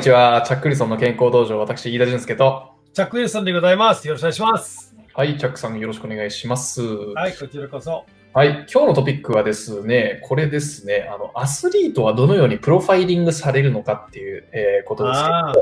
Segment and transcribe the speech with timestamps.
[0.00, 0.40] にちは。
[0.46, 2.70] チャック・リソンの健康道場、私、飯田俊介と。
[2.94, 4.08] チャック・ウィルソンでございます。
[4.08, 4.96] よろしくお願いします。
[5.12, 6.80] はい、チャックさんよろしくお願いします。
[6.80, 8.06] ははい、こちらこそ。
[8.44, 15.54] い、今日のトピックはですね、これですね、あの、アスリートはどのようにプロファイリングされるのかっていう、えーことですけどあ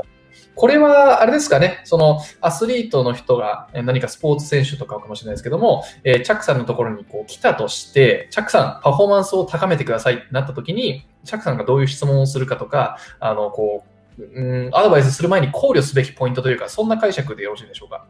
[0.55, 18.05] これは、あれですかね、そのアスリートの人がえー何かスポーツ選手とかかもしれないですけども、えーチャックさんのところにこう来たとして、チャックさん、パフォーマンスを高めてくださいってなった時に、チャックさんがどういう質問をするかとか、あの、こう、うん、アドバイスする前に考慮すべきポイントというか、そんな解釈でよろしいでしょうか？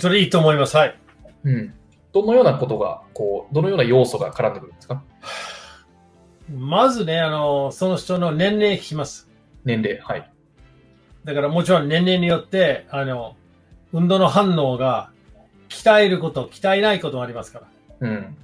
[0.00, 0.76] それいいと思います。
[0.76, 0.98] はい。
[1.44, 1.74] うん。
[2.12, 5.02] どのようなことが、こう、どのような要素が絡んでくるんですか？
[6.54, 9.28] まずね、あの、その人の年齢聞きます。
[9.64, 10.00] 年齢。
[10.00, 10.30] はい。
[11.24, 13.36] だからもちろん年齢によって、あの、
[13.92, 15.10] 運動の反応が
[15.68, 17.60] 鍛えること、鍛えないこともありますか
[18.00, 18.08] ら。
[18.08, 18.36] うん。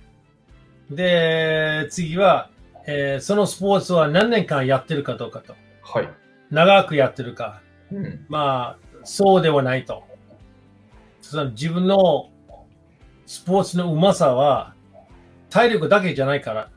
[0.91, 2.51] で、次は、
[2.87, 5.55] えーそのスポーツは何年間やってるかどうかと。
[5.83, 6.09] はい。
[6.51, 7.61] 長くやってるか。
[7.93, 8.25] うん。
[8.29, 10.05] まあ、そうではないと。
[11.21, 12.31] その自分の
[13.27, 14.75] スポーツのうまさは
[15.51, 16.71] 体力だけじゃないから、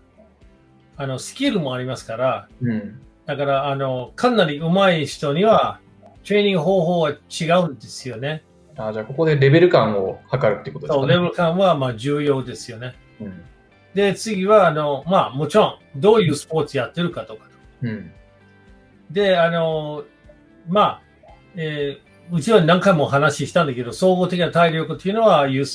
[0.97, 3.02] あの、スキルもありますから、うん。
[3.25, 5.80] だから、あの、かなり上手い人には、
[6.25, 8.44] トレーニング方法は違うんですよね。
[8.78, 11.13] あじゃあ、ここでレベル感を測るってことですかね。
[11.13, 12.95] レベル感はまあ重要ですよね。
[13.19, 13.44] うん。
[13.94, 17.52] で、次は、あの、まあ、もちろん、どういうスポーツやってるかとかと。
[17.83, 18.11] うん。
[19.11, 20.03] で、あの、
[20.67, 21.01] まあ、
[21.55, 25.65] えーうちは何回も話したんだけど、総合的な体力っていうのは有、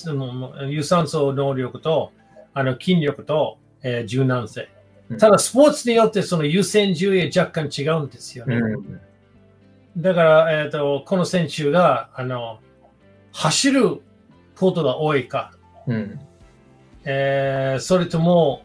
[0.71, 2.13] 有酸素能力と、
[2.55, 4.71] あの、筋力と、えー柔軟性
[5.11, 5.19] うん。
[5.19, 8.57] ただ、スポーツによってその優先順位は若干違うんですよね。
[8.57, 9.01] うん。
[9.99, 12.61] だから、えっ、と、この選手が、あの、
[13.33, 14.01] 走る
[14.57, 15.53] ことが多いか、
[15.87, 16.19] うん。
[17.05, 18.63] えーそれとも、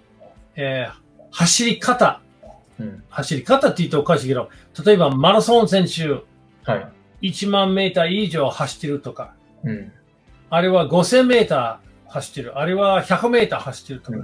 [0.55, 2.30] えー走り方、うん。
[3.09, 4.49] 走り方って言うとおかしいけど、
[4.85, 6.23] 例えばマラソン選手、
[6.69, 7.29] はい。
[7.29, 9.91] 1万メーター以上走ってるとか、うん。
[10.49, 14.17] あれは5000メーター走ってる、あれは100メーター走ってるとか、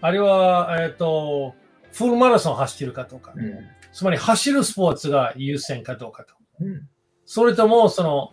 [0.00, 1.54] あれは、えっ、と、
[1.92, 3.54] フルマラソン走ってるかとか、うん。
[3.92, 6.34] つまり走るスポーツが優先かどうかと。
[6.60, 6.88] うん。
[7.24, 8.32] それとも、その、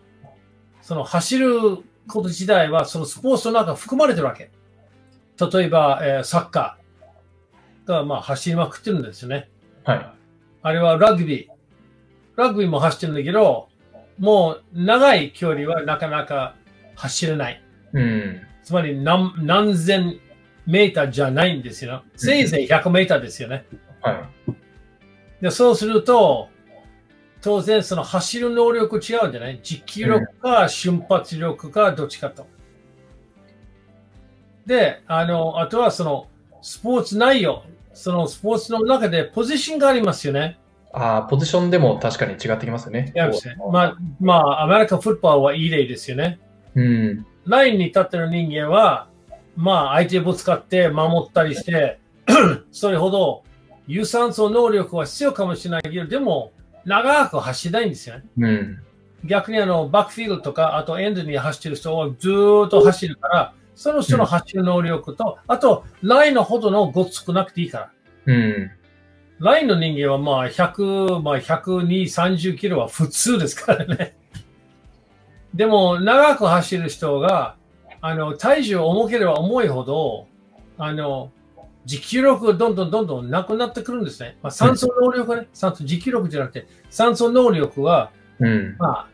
[0.82, 1.60] その走る
[2.08, 4.52] こと自体は、そのスポーツの中に含まれてるわけ。
[5.40, 9.50] 例えば、えーサッカーが、まあ、走りまくってるんですよね。
[9.84, 10.12] はい。
[10.62, 11.48] あれはラグビー。
[12.36, 13.70] ラグビーも走ってるんだけど、
[14.18, 16.56] もう長い距離はなかなか
[16.96, 17.64] 走れない。
[17.94, 18.42] うん。
[18.64, 20.20] つまり何何千
[20.66, 22.04] メーターじゃないんですよ。
[22.16, 23.66] せいぜい100メーターですよね。
[24.02, 24.52] はい。
[25.42, 26.50] でそうすると、
[27.42, 29.60] 当然その走る能力違うんじゃない？
[29.64, 32.46] 持久力か瞬発力かどっちかと。
[34.66, 36.28] で、あの、あとはその
[36.62, 37.64] スポーツ内容、
[37.94, 40.60] そのスポーツの中でポジションがありますよね。
[40.92, 43.12] ああ、ポジションでも確かに違ってきますよね。
[43.72, 46.40] まあ、まあ、アメリカフットボールはいい例ですよね。
[46.76, 47.26] うん。
[47.46, 49.08] ラインに立ってる人間は、
[49.56, 52.00] まあ、相手ぶつかって守ったりして、
[52.72, 53.44] それほど
[53.88, 56.52] 有酸素能力は必要かもしれないけど、でも、
[56.86, 58.26] 長く走りたいんですよね。
[58.38, 58.80] うん。
[59.26, 67.92] 逆にあの、バックフィールドとか、あとエンドに走ってる人はずーっと走るから、その人の走る能力と、あと、ラインのほどのごつくなくていいから。
[68.26, 68.72] うん。
[69.40, 74.18] ラインの人間はまあ100、まあ102、30キロは普通ですからね。
[75.56, 77.56] でも長く走る人が、
[78.02, 80.28] あの、体重重ければ重いほど、
[80.78, 81.32] あの、
[81.86, 84.38] 持久力がどんどんどんどんなくなってくるんですね。
[84.44, 88.12] まあ、酸素能力がね、酸素、持久力じゃなくて、酸素能力は、
[88.42, 88.76] うん。
[88.78, 89.08] まあ、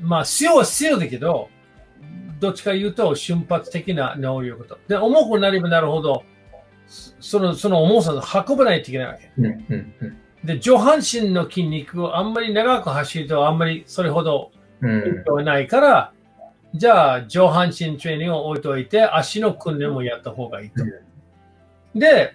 [0.00, 1.50] まあ、必要は必要だけど、
[2.42, 4.76] どっちか言うと瞬発的な能力と。
[4.88, 6.24] で、重くなればなるほど、
[7.20, 9.30] その、その重さを運ばないといけないわけ。
[9.38, 9.44] うん。
[9.46, 9.94] うん。
[10.00, 10.18] うん。
[10.44, 14.50] で、上半身の筋肉をあんまり長く走るとあんまりそれほど
[14.80, 15.24] うん。
[15.24, 16.12] はないから、
[16.74, 20.84] じゃあ上半身トレーニングを置いといて足の訓練もやった方がいいと。
[21.94, 22.34] で、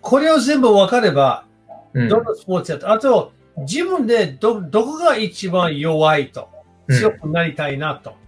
[0.00, 1.46] これを全部分かれば、
[1.92, 2.08] うん。
[2.08, 6.48] どのスポーツやと、あと自分でど、どこが一番弱いと、
[6.88, 8.23] 強くなりたいなと。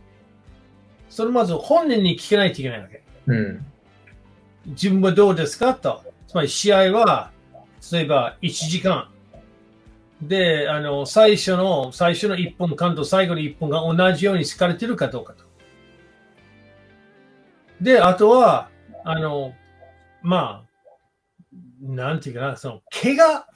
[1.17, 3.03] それまず本人に聞けないといけないわけ。
[3.27, 3.67] うん。
[4.67, 6.03] 自分はどうですかと。
[6.29, 7.31] つまり試合は、
[7.91, 9.09] 例えば1時間。
[10.21, 15.45] で、あの、最初の、最初の1分間と最後の1分が同じように好かれてるかどうかと。
[17.81, 18.69] で、あとは、
[19.03, 19.55] あの、
[20.21, 21.41] まあ、
[21.81, 23.47] なんていうかな、その、怪我。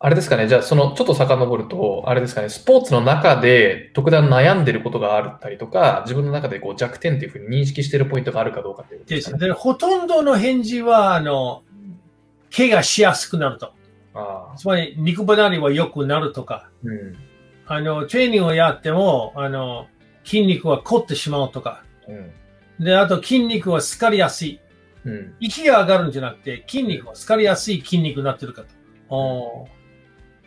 [0.00, 9.46] あれですかね、じゃあ、その、ちょっと遡ると、あれですかね、スポーツの中で特段悩んでることがあったりとか、自分の中でこう弱点っていうふうに認識してるポイントがあるかどうかっていうことでですかね。
[9.48, 11.64] でほとんどの返事は、あの、
[12.56, 13.72] 怪我しやすくなると。
[14.14, 14.56] ああ。
[14.56, 17.16] つまり肉離れは良くなるとか、うん。
[17.66, 19.88] あの、トレーニングをやっても、あの、
[20.24, 22.84] 筋肉は凝ってしまうとか、うん。
[22.84, 24.60] で、あと筋肉は疲れやすい。
[25.04, 25.34] うん。
[25.40, 28.68] 息が上がるんじゃなくて、筋肉は疲れやすい筋肉になってるかと。
[29.10, 29.77] おー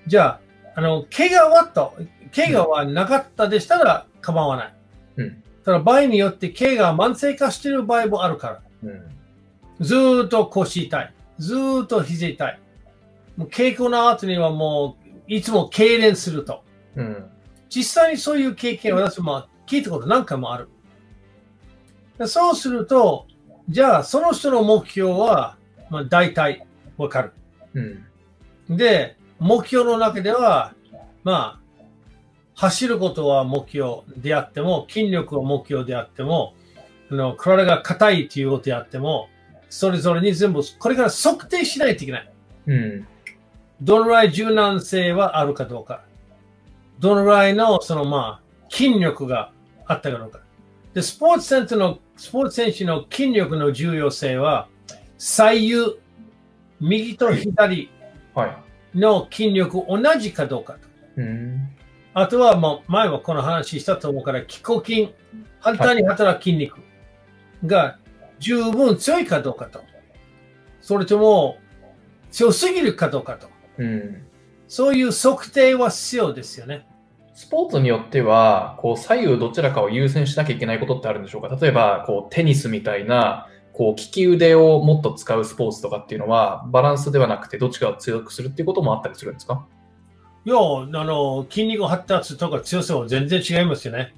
[0.07, 0.39] じゃ
[0.75, 1.93] あ、あの、怪我はと、
[2.35, 4.73] 怪我はなかったでしたら構わない。
[5.17, 8.61] うんただ場合によって怪我が慢性化している場合もあるから。
[8.83, 9.11] うん。
[9.79, 11.13] ずーっと腰痛い。
[11.37, 12.59] ずーっと肘痛い。
[13.37, 16.63] もう稽古の後にはもう、いつも痙攣すると。
[16.95, 17.25] うん。
[17.69, 20.67] 実際にそういう経験を私も聞いたこと何回もある。
[22.17, 23.27] でそうすると、
[23.69, 25.57] じゃあその人の目標は、
[25.89, 26.65] まあ、大体
[26.97, 27.31] わかる。
[27.73, 28.77] うん。
[28.77, 30.75] で、目標の中では、
[31.23, 31.83] まあ、
[32.53, 36.53] 走ることは目標であっても、筋力は目標であっても、
[37.09, 39.29] あの体が硬いということであっても、
[39.67, 42.31] それぞれに全部、これから測定しないといけない。
[42.67, 43.07] うん。
[43.81, 46.03] どのぐらい柔軟性はあるかどうか。
[46.99, 49.51] どのぐらいの、そのまあ、筋力が
[49.87, 50.41] あったかどうか。
[50.93, 54.67] で、スポーツ選手の、スポーツ選手の筋力の重要性は、
[55.17, 55.75] 左右、
[56.79, 57.89] 右と左
[58.35, 58.70] はい。
[58.95, 60.79] の筋力同じかどうかと。
[61.17, 61.69] うん。
[62.13, 65.13] あとは、もう前はこの話したと思うから、気候筋、
[65.59, 66.79] 反対に働く筋肉
[67.65, 67.97] が
[68.39, 69.81] 十分強いかどうかと。
[70.81, 71.57] それとも、
[72.31, 73.47] 強すぎるかどうかと。
[73.77, 74.23] うん。
[74.67, 76.85] そういう測定は必要ですよね。
[77.33, 81.55] スポーツによっては、こう、左右どちらかを優先しなきゃいけないことってあるんでしょうか？
[81.59, 89.65] 例えば、こう、テニスみたいな、こう、利き腕をもっと使うスポーツとかっていうのは、バランスではなくて、どっちかを強くするっていうこともあったりするんですか？
[90.45, 90.59] いや、あ
[91.05, 94.13] の、筋肉発達とか強さは全然違いますよね。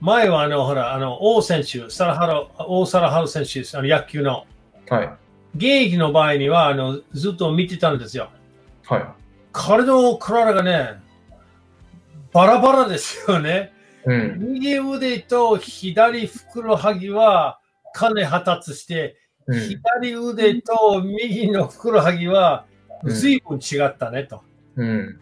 [0.00, 4.46] 前は、あの、ほら、あの、王選手、サラハラ、王サラハル選手、あの野球の、
[4.88, 5.10] はい。
[5.54, 8.30] 現役の場合には、あの、ずっと見てたんですよ。
[8.84, 9.04] はい。
[9.52, 11.00] 彼の体がね、
[12.32, 13.72] バラバラですよね。
[14.04, 14.38] うん。
[14.54, 17.60] 右腕と左ふくらはぎは
[17.94, 19.16] かなり発達して、
[19.46, 19.60] うん。
[19.60, 22.66] 左腕と右のふくらはぎは
[23.02, 24.42] うん随分違ったねと。
[24.76, 25.20] うん。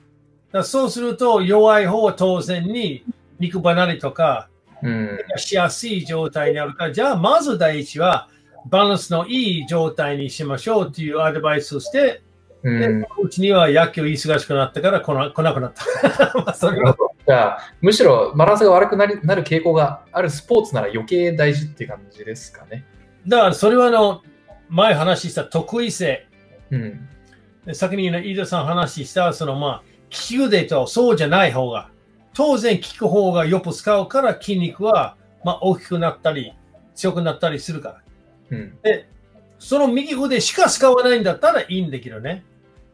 [0.53, 3.05] だそうすると弱い方は当然に
[3.39, 4.49] 肉離れとか
[4.83, 5.19] うん。
[5.37, 8.29] しやすい状態にあるから、じゃあまず第一は
[8.67, 12.23] バランスのいい状態にしましょうというアドバイスをして、
[12.63, 13.07] うん。
[13.23, 16.33] うちには野球忙しくなったから来な来なくなった。
[16.39, 16.97] まあそれは
[17.31, 22.85] じゃあ、むしろバランスが悪くなりなる傾向があるスポーツなら余計大事っていう感じですかね。
[23.25, 24.25] だからそれはあの
[24.69, 26.27] 前話した得意性。
[26.73, 27.09] うん。
[27.73, 31.91] 先にね飯田さん話したそのまあ利き腕とそうじゃない方が
[32.35, 36.53] 当然効く方がよく使うから筋肉はまあ大きくなったり
[36.97, 38.03] 強くなったりするから。
[38.51, 38.79] うん。
[38.83, 39.09] で、
[39.61, 42.43] その右腕しか使わないんだったらいいんだけどね。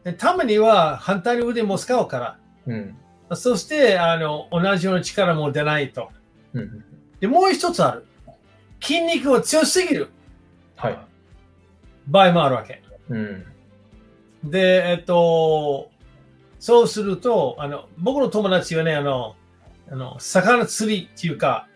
[0.03, 2.39] でたまには反対の腕も使うから。
[2.67, 2.97] うん。
[3.35, 6.09] そして、あの、同じような力も出ないと。
[6.53, 6.83] うん。
[7.19, 8.05] で、もう一つある。
[8.81, 10.09] 筋肉が強すぎる
[10.75, 10.97] はい。
[12.07, 12.81] 場合もあるわけ。
[13.09, 13.45] うん。
[14.43, 15.89] で、えっと、
[16.59, 19.35] そうすると、あの、僕の友達はね、あの、
[19.91, 21.67] あの、魚釣りっていうか、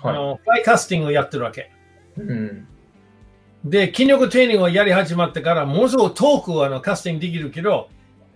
[0.00, 1.70] あはの、フライカスティングをやってるわけ。
[2.18, 2.20] い。
[2.20, 2.68] うん。
[3.64, 7.88] で、筋力トレーニングをやり始まってから、ものすごく遠くあのカスティングできるけど、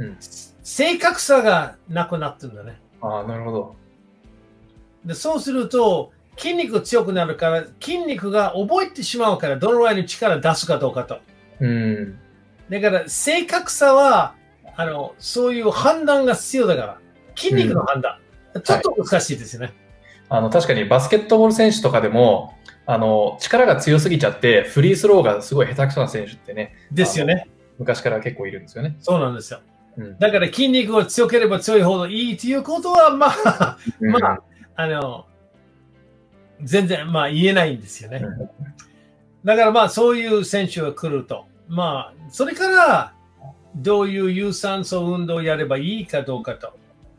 [0.03, 0.19] うん
[0.65, 2.81] 正確さがなくなってるんだね。
[3.01, 3.77] ああ、なるほど。
[5.05, 11.19] で、そうすると、筋肉強くなるから、筋肉が覚えてしまうから、どのぐらいの力出すかどうかと。
[11.61, 12.19] うん。
[12.71, 14.35] だから、正確さは、
[14.77, 16.99] あの、そういう判断が必要だから、
[17.37, 18.19] 筋肉の判断。
[18.63, 19.73] ちょっと難しいですよね。
[20.29, 22.55] あの、確かにバスケットボール選手とかでも、
[22.87, 27.49] あの、力が強すぎちゃって、フリースローがすごい下手くそな選手ってね、ですよね。
[27.79, 28.97] 昔から結構いるんですよね。
[29.01, 29.61] そうなんですよ。
[29.97, 30.19] うん。
[30.19, 34.43] だから筋肉が強ければ強いほどいいということは、まあ、まあ、
[34.77, 35.27] あの、
[36.63, 38.19] 全然、まあ言えないんですよね。
[38.23, 38.51] うん
[39.45, 41.47] だからまあそういう選手が来ると。
[41.69, 43.15] まあ、それから、
[43.75, 46.77] どういう有酸素運動をやればいいかどうかと。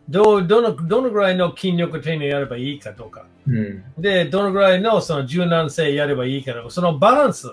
[0.10, 3.26] どうどのどのぐらいの筋力トレーニングをやればいいかどうか。
[3.48, 3.84] うん。
[3.98, 6.70] で、どのぐらいのその柔軟性やればいいかどうか。
[6.70, 7.52] そのバランス、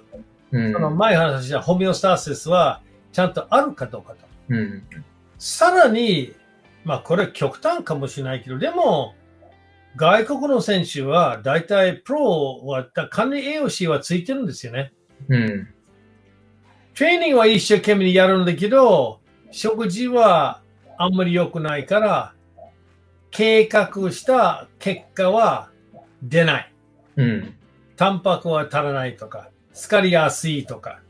[0.53, 0.73] うん。
[0.73, 4.19] その前話したホメオスタシスはちゃんとあるかどうかと。
[4.51, 4.83] うん。
[5.41, 6.35] さらに、
[6.85, 9.15] まあこれ極端かもしれないけど、でも、
[9.97, 14.93] 外国の選手は大体プロは管理栄養士はついてるんですよね。
[15.29, 15.69] うん。
[16.95, 19.21] トレーニングは一生懸命にやるんだけど、
[19.51, 20.61] 食事は
[20.99, 22.35] あんまり良くないから、
[23.31, 25.71] 計画した結果は
[26.23, 26.75] 出ない。
[27.17, 27.55] うん。
[27.97, 31.01] タンパクは足らないとか、疲れやすいとか。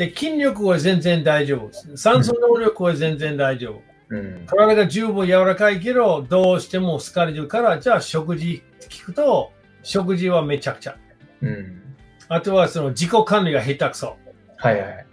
[0.00, 1.70] で、筋力は全然大丈夫。
[1.94, 3.82] 酸素能力は全然大丈夫。
[4.16, 4.46] うん。
[4.46, 9.52] 体が十分柔らかいけど、どうしても疲れるから、じゃあ食事聞くと、
[9.82, 10.96] 食事はめちゃくちゃ。
[11.42, 11.82] うん。
[12.28, 14.16] あとはその自己管理が下手くそ。
[14.56, 15.06] はいはい。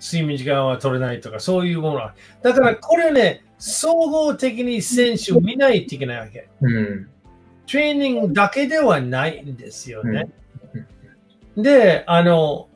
[0.00, 2.14] 睡眠時間は取れないとか、そういうものは。
[2.40, 6.48] だからこれね、総合的に選手見ないといけないわけ。
[6.60, 7.10] うん。
[7.66, 10.28] トレーニングだけではないんですよね。
[11.56, 12.68] で、あの、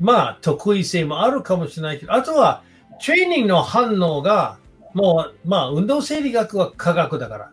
[0.00, 2.62] まあ、得意性もあるかもしれないけど、あとは、
[3.04, 4.58] トレーニングの反応が、
[4.92, 7.52] もう、まあ、運動生理学は科学だから、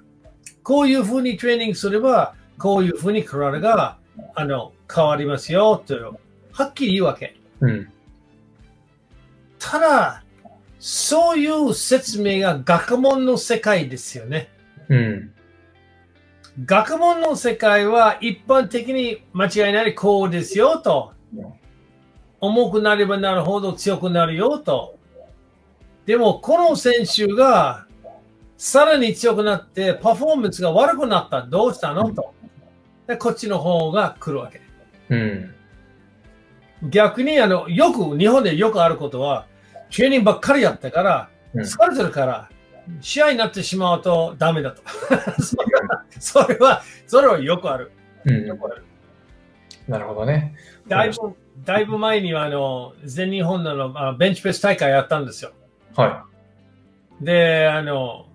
[0.64, 3.98] こういうふうにトレーニングすれば、こういうふうに体が、
[4.36, 6.20] あの、変わりますよ、と、
[6.52, 7.36] はっきり言うわけ。
[7.62, 7.90] うん。
[9.58, 10.24] ただ、
[10.80, 14.50] そういう説明が学問の世界ですよね。
[14.90, 15.34] うん。
[16.66, 21.14] 学問の世界は一般的に間違いないこうですよと。
[22.42, 24.98] 重くなればなるほど強くなるよと。
[26.06, 27.86] でも、この選手が
[28.58, 31.44] さらに強くなってパフォーマンスが悪くなった。
[31.44, 32.34] どうしたのと。
[33.08, 34.62] でこっちの方が来るわけ。
[35.10, 35.56] うん。
[36.90, 39.46] 逆にあの、よく、日本でよくあることは、
[39.96, 42.50] トレーニングばっかりやったから、うん疲れてるから、
[43.02, 44.82] 試合になってしまうとダメだと。
[45.42, 47.92] それは、 それは、それはよくある。
[48.26, 48.56] うんよ。
[48.56, 48.84] くある。
[49.88, 50.56] なるほどね。
[50.88, 55.52] だいぶ、だいぶ前にはあの、全日本のあベンチプレス大会やったんですよ。
[55.96, 56.26] は
[57.22, 58.26] で、あの、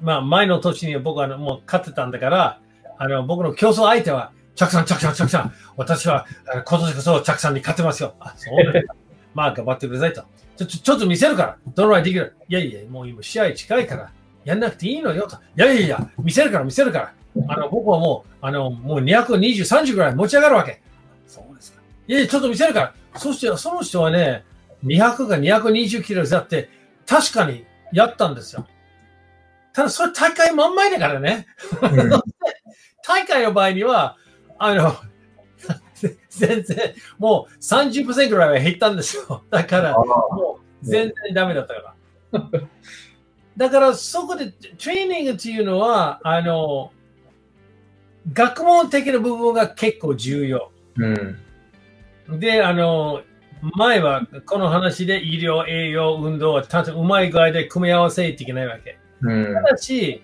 [0.00, 2.60] まあ、前の年に僕はもう勝ってたんだから、
[2.98, 6.26] あの、僕の競争相手は、チャクさん、チャクさん、チャクさん、私は
[6.66, 8.14] 今年こそチャクさんに勝ってますよ。
[8.20, 8.84] あ、そうで。
[9.34, 10.24] まあ、頑張ってくださいと。
[10.56, 11.56] ちょ、ちょ、ちょっと見せるから。
[11.74, 12.34] どのぐらいできる？
[12.48, 14.10] いやいや、もう今試合近いから、
[14.44, 15.36] やんなくていいのよと。
[15.36, 17.12] いやいやいや、見せるから、見せるから。
[17.48, 20.82] あの、僕はもう、あの、もう220、30ぐらい持ち上がるわけ。
[21.26, 21.79] そうですか。
[22.10, 22.94] いやちょっと見せるから。
[23.14, 24.44] そして、その人はね、
[24.84, 26.68] 200が220キロだって、
[27.06, 28.66] 確かにやったんですよ。
[29.72, 31.46] ただ、それ大会真ん前だからね。
[31.82, 31.86] い。
[31.86, 32.20] うん
[33.06, 34.16] 大会の場合には、
[34.58, 34.94] あの、
[36.28, 39.44] 全然、もう30%ぐらいは減ったんですよ。
[39.48, 41.96] だから、もう全然ダメだったか
[42.32, 42.50] ら。
[43.56, 46.92] だから、そこでトレーニングっていうのは、あの、
[48.32, 50.72] 学問的な部分が結構重要。
[50.96, 51.38] うん。
[52.38, 53.22] で、あの、
[53.76, 58.98] 前はこの話で医療、栄養、運動はたうまい具合で組み合わせないけないわけ。
[59.22, 59.72] うんた。
[59.72, 60.22] だし、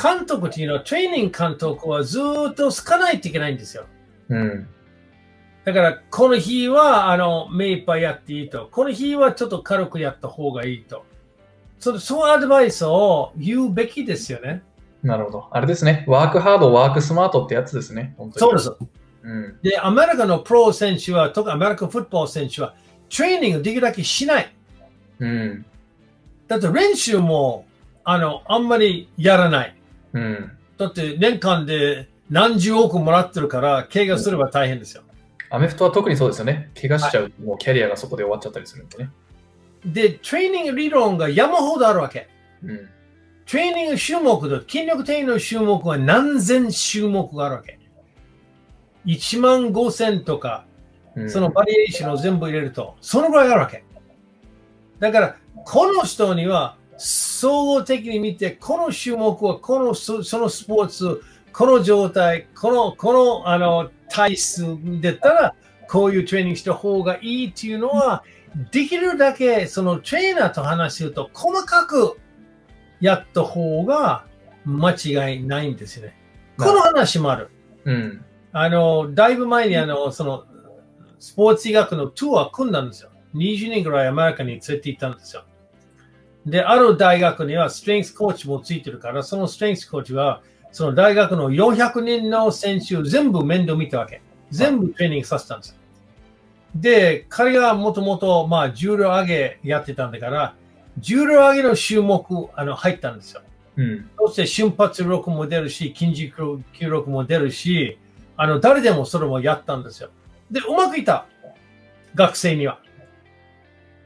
[0.00, 3.86] 監督っていうのは、トレーニング監督はずーっとつかないといけないんですよ。
[4.28, 4.68] うん。
[5.64, 8.68] だから、この日は、あの、目いっぱいやっていいと。
[8.70, 11.04] この日はちょっと軽くやった方がいいと。
[11.78, 14.62] そのそうアドバイスを言うべきですよね。
[15.02, 15.48] なるほど。
[15.50, 16.04] あれですね。
[16.08, 18.14] ワークハード、ワークスマートってやつですね。
[18.16, 18.97] 本当にそうです。
[19.22, 19.58] うん。
[19.62, 22.74] で、アメリカのプロ選手は、特にアメリカフットボール選手は、
[23.14, 24.54] トレーニングできるだけしない。
[25.18, 25.64] うん。
[26.46, 27.66] だって練習も、
[28.04, 29.76] あの、あんまりやらない。
[30.12, 30.50] うん。
[30.78, 35.02] だって年間で何十億もらってるから、怪我すれば大変ですよ。
[35.50, 36.70] アメフトは特にそうですよね。
[36.80, 39.10] 怪我しちゃうと、もうキャリアがそこで終わっちゃったりするんでね。
[39.84, 42.28] で、トレーニング理論が山ほどあるわけ。
[42.62, 42.88] うん。
[43.46, 47.77] トレーニング種目で、筋力定の種目は何千種目があるわけ。
[49.08, 50.66] 1万5千とか、
[51.16, 53.82] うんそのバリエーションを全部入れると、そのぐらいあるわけ。
[55.00, 61.22] だから、この人には、総合的に見て、この種目は、この、そそのスポーツ、
[61.52, 64.64] この状態、この、この、あの、体質
[65.00, 65.54] でったら、
[65.88, 68.22] こういうトレーニングした方がいいっていうのは、
[68.70, 72.18] できるだけ、そのトレーナーと話すると、細かく
[73.00, 74.24] やった方が
[74.64, 76.16] 間違いないんですよね。
[76.58, 77.50] この話もある。
[77.84, 78.24] うん。
[78.52, 80.44] あの、だいぶ前にあの、その、
[81.18, 83.10] スポーツ医学のツアー組んだんですよ。
[83.34, 85.44] 20年ぐらいアメリカに連れて行ったんですよ。
[86.46, 94.22] で、ある大学にはストレングスコーチもついてるから、そのストレングスコーチは、その大学の400人の選手を全部面倒見たわけ。
[94.50, 95.76] 全部トレーニングさせたんですよ。
[96.74, 100.54] で、彼がもともと、まあ、重量上げやってたんだから、
[100.98, 103.42] 重量上げの種目、あの、入ったんですよ。
[103.76, 104.10] うん。
[104.18, 107.98] そして瞬発力も出るし、筋持久力も出るし、
[108.38, 110.10] あの、誰でもそれもやったんですよ。
[110.50, 111.26] で、うまくいった。
[112.14, 112.80] 学生には。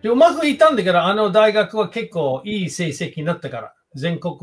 [0.02, 4.34] で、うまくいったんだけど、あの大学は結構いい成績になったから、全国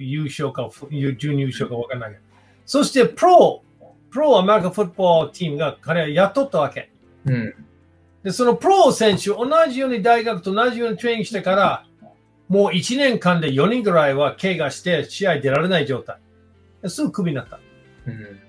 [0.00, 0.68] 優勝か、
[1.16, 2.22] 準優勝かわかんないけど。
[2.66, 3.62] そして、プロ、
[4.10, 6.90] プロアメリカフットボールチームが彼は雇ったわけ。
[7.24, 7.54] うん。
[8.24, 11.86] で、そのプロ選手、同じように大学と同じようにトレーニングしてから、
[12.48, 16.18] もう1年間で4人ぐらいは怪我して試合出られない状態。
[16.82, 17.60] ですぐクビになった。
[18.06, 18.43] うん。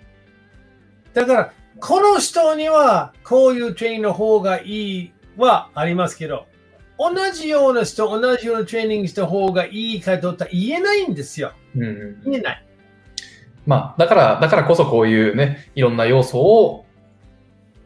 [1.15, 6.45] だから、この人にはこういうトレーニングの方がいいはありますけど、
[6.99, 11.53] 同じような人、同じようなトレーニングした方がいいかとったら言えないんですよ。
[11.75, 12.65] うんうん言えない。
[13.65, 16.85] まあ、だから、だからこそこういうね、いろんな要素を、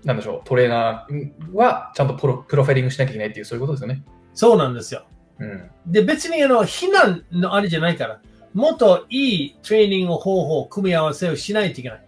[0.03, 4.03] なんでしょう、トレーナーはちゃんとプロプロファイリングしなきゃいけないっていう、そういうことですよね。
[4.33, 5.05] そうなんですよ。
[5.39, 5.69] うん。
[5.85, 8.21] で、別にあの、非難のあれじゃないから、
[8.53, 12.05] もっといいトレーニング方法、組み合わせをしないといけない。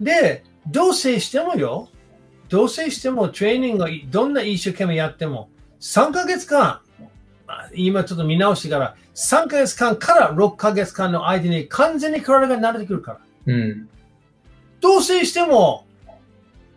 [0.00, 1.88] で、同棲してもよ、
[2.48, 5.48] 同棲してもトレーニングをどんな一生懸命やっても、
[5.80, 6.80] 3ヶ月間、
[7.46, 13.20] あ今ちょっと見直してから、3ヶ月間から6ヶ月間の間に完全に体が慣れてくるから。
[13.46, 13.88] うん。
[14.80, 15.86] 同棲しても、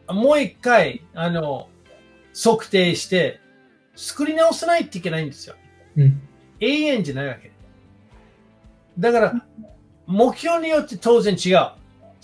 [0.08, 1.70] もう一回、あの、
[2.34, 3.40] 測定して、
[3.96, 5.56] 作り直さないといけないんですよ。
[5.98, 6.22] うん。
[6.60, 7.52] 永遠じゃないわけ。
[9.00, 9.34] だから、
[10.06, 11.72] 目標によって当然違う。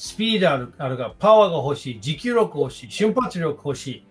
[0.01, 4.07] スピードあるあるが、パワーが欲しい、持久力欲しい、瞬発力欲しい。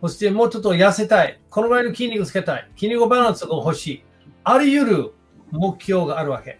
[0.00, 1.38] そしてもうちょっと痩せたい。
[1.50, 2.70] このぐらいの筋肉つけたい。
[2.74, 4.04] 筋肉バランスが欲しい。
[4.44, 5.14] あり得る
[5.50, 6.58] 目標があるわけ。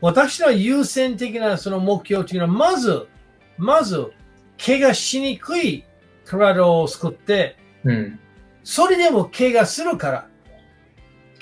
[0.00, 3.08] 私の優先的なその目標というのは、まず、
[3.56, 4.12] まず、
[4.64, 5.82] 怪我しにくい
[6.24, 8.20] 体を作って、うん。
[8.62, 10.28] それでも怪我するから、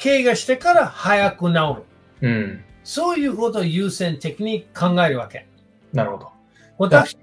[0.03, 1.77] 怪我してから早く治
[2.23, 2.29] る。
[2.31, 2.65] うん。
[2.83, 5.47] そういうことを優先的に考えるわけ。
[5.93, 6.36] なるほど。
[6.79, 7.17] 私、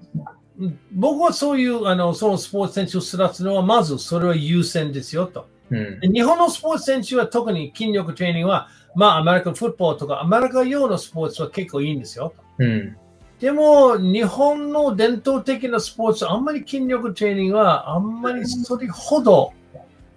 [0.92, 5.48] 僕はそういう、あの、そのスポーツ選手を育つのは、まずそれは優先ですよと。
[5.70, 6.00] うん。
[6.00, 12.34] で日本のスポーツ選手は特に筋力トレーニングは、まあ、アメリカンフットボールとか、アメリカ用のスポーツは結構いいんですよ。
[12.58, 12.96] うん。
[13.40, 19.52] でも、日本の伝統的なスポーツ、あんまり筋力トレーニングは、あんまりそれほど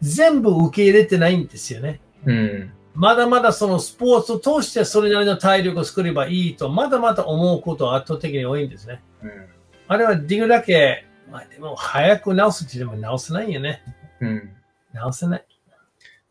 [0.01, 2.00] 全部受け入れてないんですよね。
[2.25, 2.72] うん。
[2.98, 9.04] まだまだそのスポーツを通してそれなりの体力を作ればいいと、まだまだ思うことは圧倒的に多いんですね。
[9.22, 9.32] うん。
[9.88, 13.84] あれはできるだけ、まあでも早く直すって言っても直せないよね。
[14.19, 14.50] うん。
[14.93, 15.45] 直せない。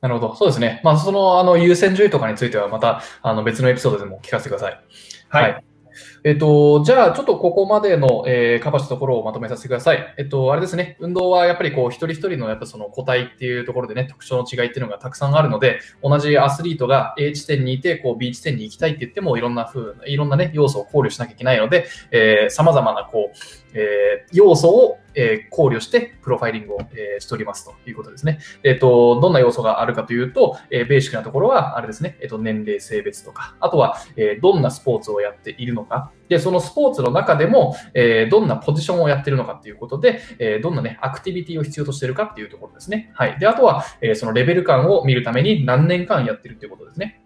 [0.00, 0.34] なるほど。
[0.34, 0.80] そうですね。
[0.82, 4.80] まあ、その、あの、優先順位とかについては、また、あの、別のエピソードでも聞かせてください。
[5.28, 5.64] はい。
[6.24, 10.14] えっと、じゃあ、ちょっとここまでの、えーカバしところをまとめさせてください。
[10.18, 23.36] えっと、あれですね、運動はやっぱりこう、一人一人のやっぱその個体っていうところでね、特徴の違いっていうのがたくさんあるので、同じアスリートが A 地点にいて、こう、B 地点に行きたいって言っても、いろんな風、いろんなね、要素を考慮しなきゃいけないので、えー、様々なこう、
[23.74, 28.38] えー要素を、え考慮して、プロファイリングを、えーしておりますということですね。
[28.62, 43.10] えっと、どんな要素があるかというと、えベーシックなところは、あれですね、えっと、年齢、性別とか、あとは、えどんなスポーツをやっているのか、で、そのスポーツの中でも、えどんなポジションをやっているのかっていうことで、えどんなね、アクティビティを必要としているかっていうところですね。
[43.14, 43.38] はい。
[43.38, 47.22] で、あとは、えーそのレベル感を見るために何年間やってるっていうことですね。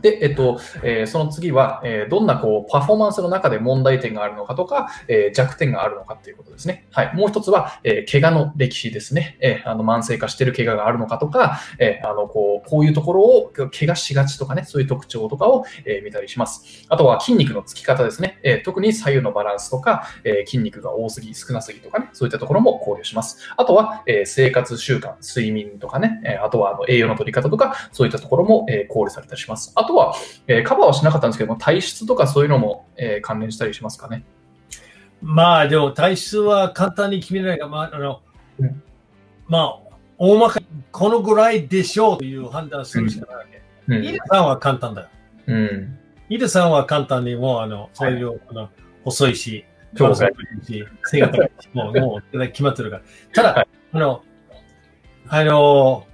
[0.00, 6.86] で、えっと、えーその次は、えーどんなこう、パフォーマンスの中で問題点があるのかとか、えー弱点があるのかっていうことですね。
[6.90, 7.14] はい。
[7.16, 9.36] もう一つは、えー怪我の歴史ですね。
[9.40, 16.86] えーあの、慢性化してる怪我があるのかとか、えーあの、こう、こういうところを怪我しがちとかね、そういう特徴とかを、えー見たりします。
[16.88, 18.38] あとは筋肉のつき方ですね。
[18.44, 23.38] えー特に左右のバランスとか、えー筋肉が多すぎ、少なすぎとかね、そういったところも考慮します。
[23.56, 29.72] あとは、えー生活習慣、睡眠とかね、えーあとはあの栄養の取り方とか、そういったところも、えー考慮されたりします。
[29.74, 30.14] あとは、
[30.46, 34.22] えーカバーはしなかったんですけども、体質とかそういうのも、えー関連したりしますかね？
[35.20, 38.20] まあでも体質は簡単に決められないが、まあ、あの、
[38.60, 38.82] うん
[39.48, 43.62] まあ、大まかにこのぐらいでしょうという判断をするしかないわけ。
[43.88, 44.04] うん。
[44.04, 45.08] イデさんは簡単だよ。
[45.46, 45.98] うん。
[46.28, 48.68] イデさんは簡単にもう、あの、そういう、あの
[49.04, 49.64] 細いし、
[49.96, 53.02] そうですね体し、背が高いし、もう、もう決まってるから。
[53.32, 54.22] ただ、はいあの、
[55.28, 56.06] あの、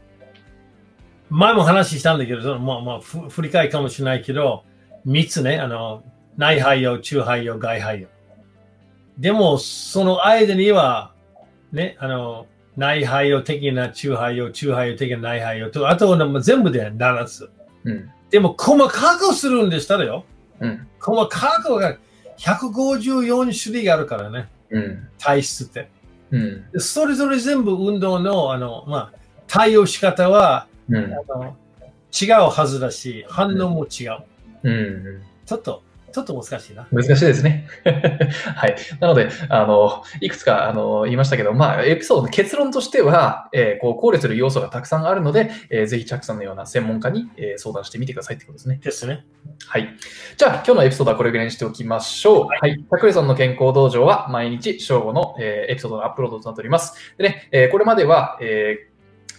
[1.31, 4.65] 前も話したんだけど、そのまあまあ、ふ振り返りかもしれないけど、
[5.07, 6.03] 3つね、あの、
[6.37, 8.09] 内肺葉、中肺葉、外肺葉。
[9.19, 11.13] でも、その間には、
[11.73, 17.51] ね、あの、内肺葉的な中肺葉、中肺葉的な内肺葉と、あとは全部で7つ。
[17.85, 18.11] うん。
[18.31, 20.25] でも、細かくするんでしたらよ。
[20.61, 20.89] うん。
[21.01, 21.97] 細かくが
[22.39, 25.09] 154種類があるからね、うん。
[25.19, 25.89] 体質って。
[26.31, 26.71] うん。
[26.73, 31.12] でそれぞれ全部運動の、あの、まあ、対応仕方は、うん。
[31.12, 31.57] あの
[32.20, 34.18] 違うはずだし、反応も違う。
[34.62, 35.23] うん。
[35.47, 36.87] ちょっと、ちょっと難しいな。
[36.92, 37.66] 難しいですね。
[38.55, 38.77] はい。
[39.01, 48.81] なので、あの、いくつか、あの、言いましたけど、まあ、エピソードの結論としては、えーこう、考慮する要素がたくさんあるので、えーぜひ、チャックさんのような専門家に、えー相談してみてくださいってことですね。
[48.81, 49.27] ですね。
[49.66, 49.88] はい。
[50.37, 52.47] じゃあ、今日のエピソードはこれぐらいにしておきましょう。
[52.47, 52.85] はい。
[52.88, 56.94] タクレソンの健康道場は毎日正午の、えーエピソードのアップロードとなっております。
[57.18, 58.93] でね、えーこれまでは、えー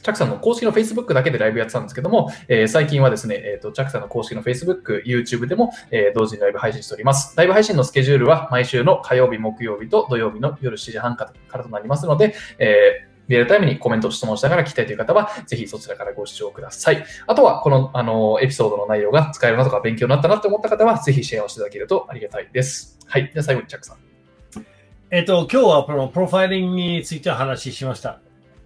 [0.05, 7.35] チャクさんの公式の Facebook だけでライブやってたんですけども、えー、最近はですね、えーと、チャクさんの公式の Facebook、YouTube でも、えー、同時にライブ配信しております。
[7.35, 17.03] ライブ配信のスケジュールは毎週の火曜日、木曜日と土曜日の夜7時半からとなりますので、えーリアルタイムにコメント、質問しながら聞きたいという方は、ぜひそちらからご視聴ください。
[17.25, 22.99] あとは、この、あの、エピソードの内容が使えるなとか勉強になったなって思った方は、ぜひシェアをしていただけるとありがたいです。
[23.07, 23.31] はい。
[23.33, 23.97] では最後にチャックさん。
[25.09, 28.19] えっと、今日はこのプロファイリングについてお話ししました。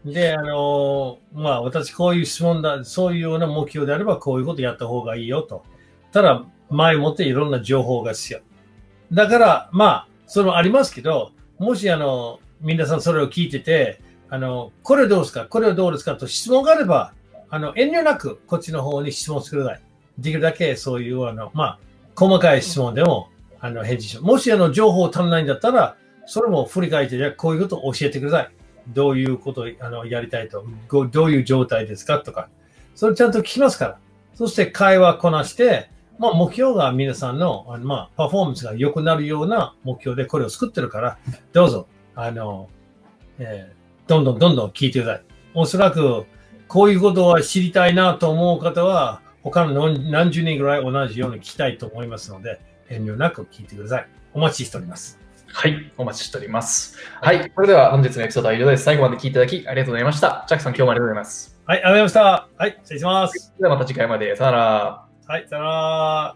[0.05, 5.63] で、あの、まあ、私こういう質問だ、そういうような目標であれば、こういうことやった方がいいよと。
[6.11, 8.39] ただ、前もっていろんな情報が必要。
[9.11, 15.45] だから、まあ、そのありますけど、もしあの、皆さんそれを聞いてて、あの、これどうですか？
[15.45, 16.15] これはどうですか？
[16.15, 17.13] と質問があれば、
[17.49, 19.81] あの、遠慮なくこっちの方に質問してください。
[20.19, 21.79] できるだけそういう、あの、まあ、
[22.15, 24.19] 細かい質問でも、あの、返事し。
[24.19, 25.95] もしあの、情報足らないんだったら、
[26.27, 28.49] それも振り返って、こういうことを教えてください。
[28.89, 30.65] どういうことをあのやりたいと、
[31.11, 32.49] どういう状態ですかとか、
[32.95, 33.97] それちゃんと聞きますから。
[34.35, 41.17] そして会話こなして、まあ、目標が皆さんの、あのまあ、パフォーマンスが良くなるような目標でこれを作ってるから、
[41.53, 42.69] どうぞ、あの、
[43.37, 45.23] えー、どんどんどんどん聞いてください。
[45.53, 46.25] おそらく、
[46.67, 54.07] こういうことは知りたいなと思う方は、他の何十人ぐらい同じように聞きたいと思いますので、遠慮なく聞いてください。
[54.33, 55.19] お待ちしております。
[55.51, 56.97] はい、お待ちしております。
[57.21, 58.83] はい、それでは本日のエピソードは以上です。
[58.83, 60.45] 最後まで聞いていただきありがとうございました。
[60.47, 61.59] ジャックさん、今日もありがとうございます。
[61.65, 62.47] はい、ありがとうございました。
[62.57, 63.53] はい、失礼します。
[63.59, 64.35] ではまた次回まで。
[64.35, 65.05] さよなら。
[65.27, 66.35] はい、さよなら。